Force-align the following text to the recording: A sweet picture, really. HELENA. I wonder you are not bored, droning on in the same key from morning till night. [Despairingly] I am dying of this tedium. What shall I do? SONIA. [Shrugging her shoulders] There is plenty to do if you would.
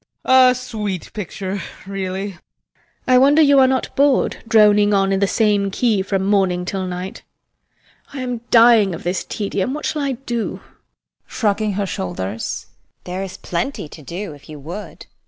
A 0.25 0.55
sweet 0.57 1.13
picture, 1.13 1.61
really. 1.85 2.29
HELENA. 2.31 2.39
I 3.07 3.17
wonder 3.19 3.41
you 3.43 3.59
are 3.59 3.67
not 3.67 3.95
bored, 3.95 4.43
droning 4.47 4.95
on 4.95 5.13
in 5.13 5.19
the 5.19 5.27
same 5.27 5.69
key 5.69 6.01
from 6.01 6.25
morning 6.25 6.65
till 6.65 6.87
night. 6.87 7.21
[Despairingly] 8.07 8.19
I 8.19 8.23
am 8.23 8.41
dying 8.49 8.95
of 8.95 9.03
this 9.03 9.23
tedium. 9.23 9.75
What 9.75 9.85
shall 9.85 10.01
I 10.01 10.13
do? 10.13 10.59
SONIA. 10.59 11.27
[Shrugging 11.27 11.73
her 11.73 11.85
shoulders] 11.85 12.65
There 13.03 13.21
is 13.21 13.37
plenty 13.37 13.87
to 13.89 14.01
do 14.01 14.33
if 14.33 14.49
you 14.49 14.57
would. 14.57 15.05